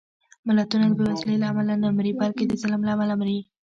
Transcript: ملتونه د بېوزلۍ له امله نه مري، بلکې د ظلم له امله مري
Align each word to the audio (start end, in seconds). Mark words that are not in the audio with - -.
ملتونه 0.47 0.85
د 0.89 0.93
بېوزلۍ 0.99 1.35
له 1.39 1.47
امله 1.51 1.73
نه 1.83 1.89
مري، 1.97 2.11
بلکې 2.21 2.43
د 2.45 2.53
ظلم 2.61 2.81
له 2.87 2.91
امله 2.95 3.13
مري 3.21 3.39